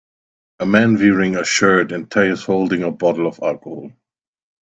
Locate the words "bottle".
2.89-3.27